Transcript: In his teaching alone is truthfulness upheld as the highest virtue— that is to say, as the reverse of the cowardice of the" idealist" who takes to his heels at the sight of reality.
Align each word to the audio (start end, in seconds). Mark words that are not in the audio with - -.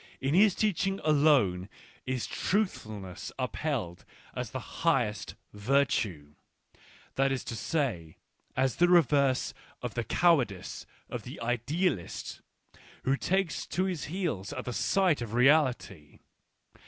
In 0.19 0.33
his 0.33 0.55
teaching 0.55 0.99
alone 1.03 1.69
is 2.07 2.25
truthfulness 2.25 3.31
upheld 3.37 4.03
as 4.33 4.49
the 4.49 4.79
highest 4.81 5.35
virtue— 5.53 6.33
that 7.17 7.31
is 7.31 7.43
to 7.43 7.55
say, 7.55 8.17
as 8.55 8.77
the 8.77 8.87
reverse 8.89 9.53
of 9.79 9.93
the 9.93 10.03
cowardice 10.03 10.87
of 11.07 11.21
the" 11.21 11.39
idealist" 11.41 12.41
who 13.05 13.15
takes 13.15 13.67
to 13.67 13.83
his 13.83 14.05
heels 14.05 14.51
at 14.53 14.65
the 14.65 14.73
sight 14.73 15.21
of 15.21 15.35
reality. 15.35 16.17